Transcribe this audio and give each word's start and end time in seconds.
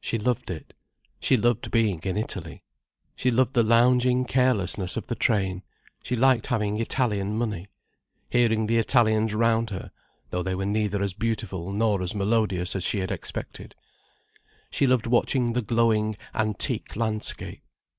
She 0.00 0.18
loved 0.18 0.50
it. 0.50 0.72
She 1.20 1.36
loved 1.36 1.70
being 1.70 2.00
in 2.04 2.16
Italy. 2.16 2.62
She 3.14 3.30
loved 3.30 3.52
the 3.52 3.62
lounging 3.62 4.24
carelessness 4.24 4.96
of 4.96 5.08
the 5.08 5.14
train, 5.14 5.64
she 6.02 6.16
liked 6.16 6.46
having 6.46 6.80
Italian 6.80 7.36
money, 7.36 7.66
hearing 8.30 8.68
the 8.68 8.78
Italians 8.78 9.34
round 9.34 9.68
her—though 9.68 10.42
they 10.42 10.54
were 10.54 10.64
neither 10.64 11.02
as 11.02 11.12
beautiful 11.12 11.72
nor 11.74 12.00
as 12.00 12.14
melodious 12.14 12.74
as 12.74 12.84
she 12.84 13.02
expected. 13.02 13.74
She 14.70 14.86
loved 14.86 15.06
watching 15.06 15.52
the 15.52 15.60
glowing 15.60 16.16
antique 16.34 16.96
landscape. 16.96 17.62